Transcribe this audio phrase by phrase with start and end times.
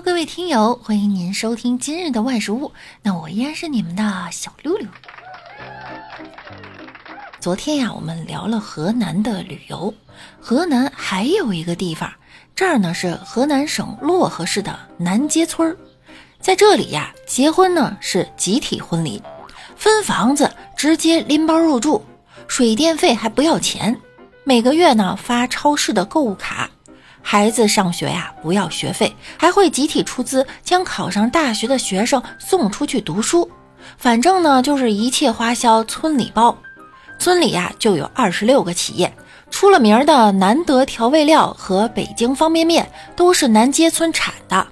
[0.00, 2.70] 各位听友，欢迎您收听今日的万事屋。
[3.02, 4.86] 那我依然是你们的小六六。
[7.40, 9.92] 昨天呀，我们聊了河南的旅游。
[10.40, 12.12] 河南还有一个地方，
[12.54, 15.76] 这儿呢是河南省漯河市的南街村儿。
[16.40, 19.20] 在这里呀，结婚呢是集体婚礼，
[19.74, 22.04] 分房子直接拎包入住，
[22.46, 23.98] 水电费还不要钱，
[24.44, 26.70] 每个月呢发超市的购物卡。
[27.22, 33.50] 孩子上学呀，不要学费，还会集体出资将考上大学的学生送出去读书。
[33.96, 36.56] 反正呢，就是一切花销村里包。
[37.18, 39.12] 村里呀，就有二十六个企业，
[39.50, 44.66] 出了名的难得调味料和北京方便面都是南街村产的。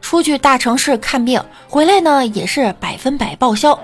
[0.00, 3.78] 出去大城市看病回来呢，也是百分百报销。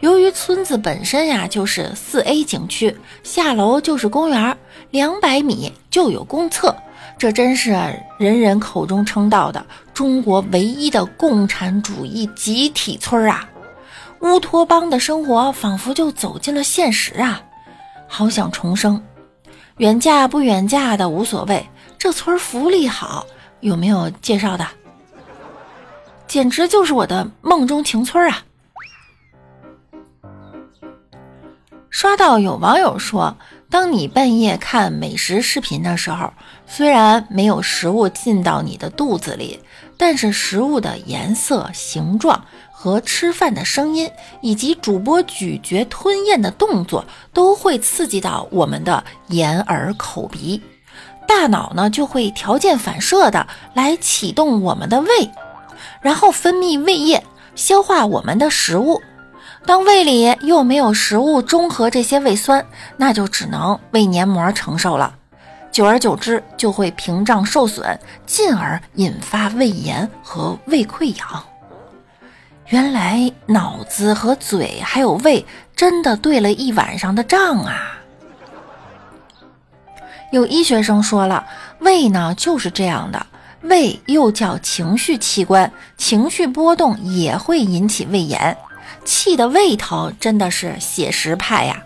[0.00, 4.56] 由于村子本身呀就是四 A 景区，下楼就是公园，
[4.90, 6.76] 两百米就有公厕。
[7.18, 7.70] 这真是
[8.18, 13.48] 人人口中称道的中国唯一的共产主义集体村啊！
[14.20, 17.40] 乌托邦的生活仿佛就走进了现实啊！
[18.06, 19.02] 好想重生，
[19.78, 23.26] 远嫁不远嫁的无所谓，这村福利好，
[23.60, 24.66] 有没有介绍的？
[26.26, 28.42] 简直就是我的梦中情村啊！
[31.88, 33.34] 刷到有网友说。
[33.68, 36.32] 当你半夜看美食视频的时候，
[36.66, 39.60] 虽然没有食物进到你的肚子里，
[39.98, 50.62] 但是食物的颜色、形状和吃饭的声音，以及主播咀嚼、吞咽的动作，都会刺激到我们的眼、耳、口、鼻，
[51.26, 55.30] 大脑呢就会条件反射的来启动我们的胃，
[56.00, 57.22] 然后分泌胃液，
[57.56, 59.02] 消化我们的食物。
[59.66, 62.64] 当胃里又没有食物中和这些胃酸，
[62.96, 65.12] 那就只能胃黏膜承受了。
[65.72, 71.44] 久而久之，就会屏障受损，进而引发胃炎和胃溃疡。
[72.68, 75.44] 原来脑子和嘴还有胃
[75.74, 77.98] 真的对了一晚上的账啊！
[80.32, 81.44] 有医学生说了，
[81.80, 83.26] 胃呢就是这样的，
[83.62, 88.56] 胃又叫情绪器官，情绪波动也会引起胃炎。
[89.06, 91.82] 气的胃疼真的是写实派呀！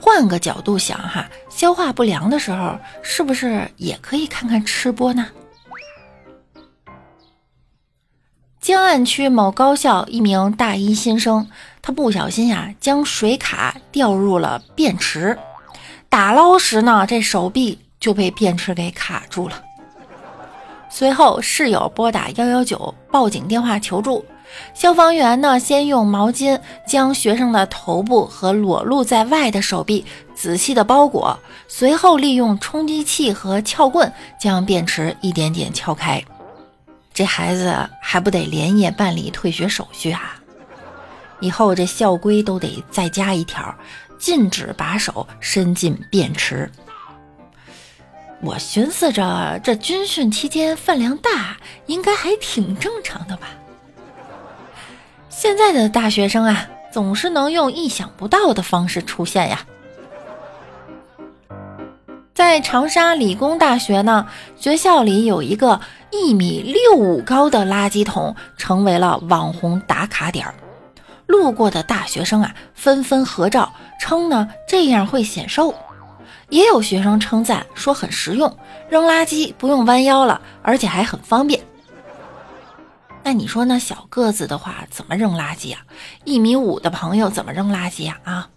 [0.00, 5.26] 换个角度想哈，消化不良的时候，是不是也可以看看吃播呢？
[8.60, 11.48] 江岸区某高校一名大一新生，
[11.82, 15.36] 他不小心呀，将水卡掉入了便池，
[16.08, 19.62] 打捞时呢，这手臂就被便池给卡住了。
[20.88, 24.24] 随后室友拨打幺幺九报警电话求助。
[24.74, 31.38] 消防员呢，先用毛巾将学生的头部和裸露在外的手臂仔细的包裹，
[31.68, 36.22] 随后利用冲击器和撬棍将便池一点点撬开。
[37.12, 40.36] 这孩子还不得连夜办理退学手续啊！
[41.40, 43.74] 以后这校规都得再加一条，
[44.18, 46.70] 禁止把手伸进便池。
[48.42, 53.48] 我寻思着，这军训期间饭量大，应该还挺正常的吧。
[55.40, 59.64] 现在的大学生啊，总是能用意想不到的方式出现呀。
[62.34, 65.80] 在长沙理工大学呢，学校里有一个
[66.10, 70.54] 一米六五高的垃圾桶，成为了网红打卡点儿。
[71.24, 75.74] 路过的大学生啊，纷纷合照，称呢这样会显瘦。
[76.50, 78.54] 也有学生称赞说很实用，
[78.90, 81.62] 扔垃圾不用弯腰了，而且还很方便。
[83.30, 85.82] 那你说那小个子的话怎么扔垃圾啊？
[86.24, 88.18] 一米五的朋友怎么扔垃圾呀？
[88.24, 88.50] 啊！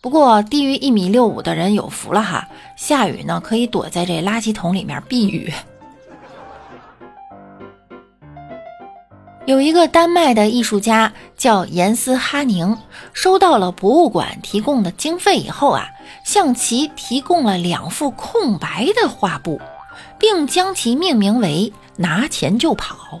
[0.00, 5.52] 不过低于一米六五的人有福了哈，下雨呢可以躲在这垃圾桶里面避雨。
[9.46, 12.78] 有一个丹麦的艺术家叫严斯哈宁，
[13.12, 15.88] 收到了博物馆提供的经费以后啊，
[16.24, 19.60] 向其提供了两幅空白的画布，
[20.20, 21.72] 并将其命名为。
[21.96, 23.20] 拿钱就跑，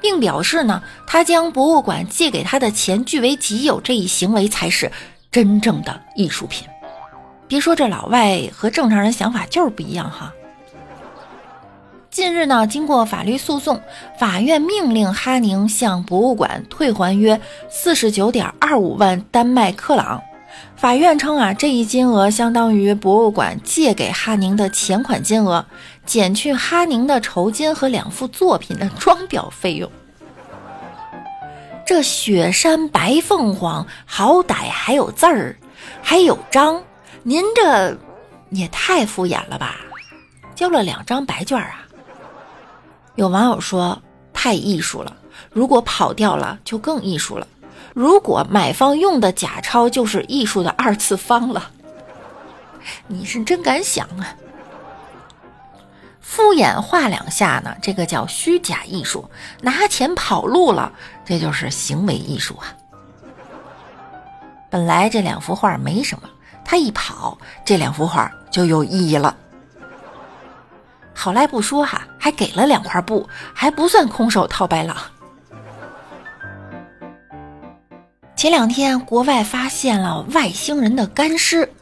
[0.00, 4.90] 并表示呢，他将博物馆借给他的钱据为己有这一行为才是
[5.30, 6.66] 真正的艺术品。
[7.46, 10.32] 别说这老外和正常人想法就是不一样哈。
[12.10, 13.78] 近日呢，经过法律诉讼，
[14.18, 17.38] 法院命令哈宁向博物馆退还约
[17.68, 20.22] 四十九点二五万丹麦克朗。
[20.76, 25.64] 法院称啊，这一金额相当于博物馆借给哈宁的钱款金额，
[26.04, 29.90] 减去哈宁的酬金和两幅作品的装裱费用。
[31.84, 35.56] 这雪山白凤凰好歹还有字儿，
[36.02, 36.82] 还有章，
[37.22, 37.96] 您这
[38.50, 39.76] 也太敷衍了吧？
[40.54, 41.86] 交了两张白卷啊。
[43.14, 44.00] 有网友说
[44.32, 45.16] 太艺术了，
[45.50, 47.46] 如果跑掉了就更艺术了。
[47.94, 51.70] 如果买方用的假钞就是艺术的二次方了，
[53.06, 54.34] 你是真敢想啊！
[56.20, 59.28] 敷衍画两下呢，这个叫虚假艺术；
[59.60, 60.92] 拿钱跑路了，
[61.24, 62.72] 这就是行为艺术啊。
[64.70, 66.30] 本来这两幅画没什么，
[66.64, 69.36] 他一跑，这两幅画就有意义了。
[71.12, 74.96] 好赖不说哈，还给了两块布，还不算空手套白狼。
[78.42, 81.72] 前两天，国外发现了外星人的干尸，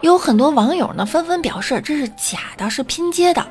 [0.00, 3.46] 有很多网友呢纷纷表示这是假的，是拼接的。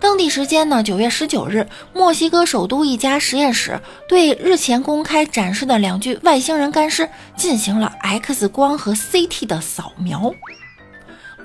[0.00, 3.78] 当地时间呢，九月十九日，墨西哥首都一家实验室
[4.08, 7.06] 对日前公开展示的两具外星人干尸
[7.36, 10.32] 进行了 X 光和 CT 的扫描。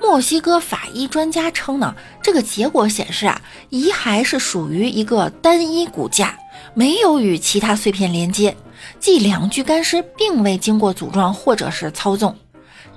[0.06, 3.40] 墨西哥法医专家称呢，这个结果显示啊，
[3.70, 6.38] 遗骸是属于一个单一骨架，
[6.74, 8.54] 没有与其他碎片连接，
[9.00, 12.36] 即两具干尸并未经过组装或者是操纵。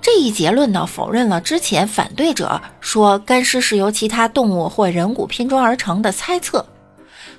[0.02, 6.64] 这一结论呢，否认了之前反对者说干尸是由其他动物或人骨拼装而成的猜测。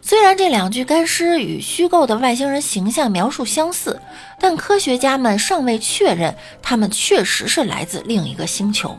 [0.01, 4.01] 虽然这两具干尸与虚构的外星人形象描述相似，
[4.41, 8.99] 但科学家们尚未确认他们确实是来自另一个星球。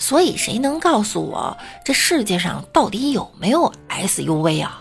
[0.00, 4.80] 所以，谁能告诉我这世界上到底有没有 SUV 啊？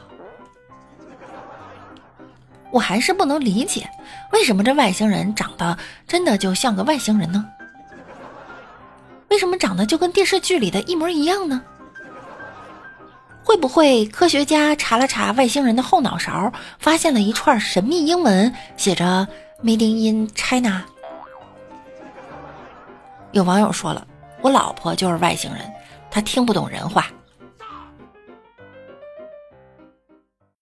[2.71, 3.89] 我还是不能理解，
[4.31, 5.77] 为什么这外星人长得
[6.07, 7.45] 真的就像个外星人呢？
[9.27, 11.61] 为什么长得就跟电视剧里的一模一样呢？
[13.43, 19.27] 会不会科学家查了查外星人的后脑勺，发现了一串神秘英文，写着
[19.61, 20.83] “Made in China”？
[23.31, 24.07] 有网友说了，
[24.41, 25.61] 我老婆就是外星人，
[26.09, 27.07] 她听不懂人话。